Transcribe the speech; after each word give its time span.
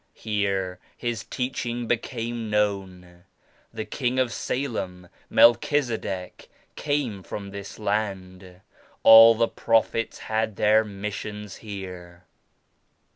Here 0.15 0.79
His 0.97 1.23
Teaching 1.25 1.87
became 1.87 2.49
known. 2.49 3.25
The 3.71 3.85
King 3.85 4.17
of 4.17 4.33
Salem, 4.33 5.09
Melchizedek 5.29 6.49
came 6.75 7.21
from 7.21 7.51
this 7.51 7.77
land. 7.77 8.61
All 9.03 9.35
the 9.35 9.47
Prophets 9.47 10.17
had 10.17 10.55
their 10.55 10.83
missions 10.83 11.57
here." 11.57 12.23